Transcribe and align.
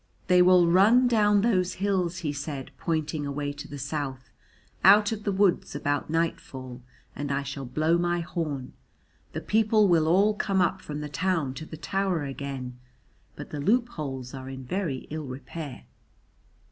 "They 0.25 0.41
will 0.41 0.65
run 0.67 1.07
down 1.07 1.41
those 1.41 1.73
hills," 1.73 2.17
he 2.25 2.33
said, 2.33 2.71
pointing 2.79 3.23
away 3.27 3.53
to 3.53 3.67
the 3.67 3.77
South, 3.77 4.31
"out 4.83 5.11
of 5.11 5.25
the 5.25 5.31
woods 5.31 5.75
about 5.75 6.09
nightfall, 6.09 6.81
and 7.15 7.31
I 7.31 7.43
shall 7.43 7.65
blow 7.67 7.99
my 7.99 8.21
horn. 8.21 8.73
The 9.33 9.41
people 9.41 9.87
will 9.87 10.07
all 10.07 10.33
come 10.33 10.59
up 10.59 10.81
from 10.81 11.01
the 11.01 11.07
town 11.07 11.53
to 11.53 11.67
the 11.67 11.77
tower 11.77 12.23
again; 12.23 12.79
but 13.35 13.51
the 13.51 13.59
loopholes 13.61 14.33
are 14.33 14.49
in 14.49 14.63
very 14.65 15.05
ill 15.11 15.27
repair." 15.27 15.85